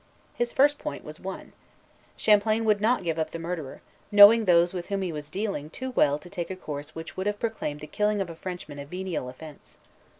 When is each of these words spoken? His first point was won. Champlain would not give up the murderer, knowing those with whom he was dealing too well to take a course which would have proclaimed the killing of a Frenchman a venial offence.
His 0.33 0.51
first 0.51 0.79
point 0.79 1.03
was 1.03 1.19
won. 1.19 1.53
Champlain 2.17 2.65
would 2.65 2.81
not 2.81 3.03
give 3.03 3.19
up 3.19 3.29
the 3.29 3.37
murderer, 3.37 3.81
knowing 4.11 4.45
those 4.45 4.73
with 4.73 4.87
whom 4.87 5.03
he 5.03 5.11
was 5.13 5.29
dealing 5.29 5.69
too 5.69 5.91
well 5.91 6.17
to 6.17 6.27
take 6.27 6.49
a 6.49 6.55
course 6.55 6.95
which 6.95 7.15
would 7.15 7.27
have 7.27 7.39
proclaimed 7.39 7.81
the 7.81 7.85
killing 7.85 8.19
of 8.19 8.27
a 8.27 8.33
Frenchman 8.35 8.79
a 8.79 8.85
venial 8.87 9.29
offence. 9.29 9.77